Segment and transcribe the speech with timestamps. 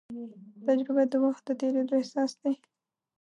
[0.65, 2.53] تجربه د وخت د تېرېدو احساس دی.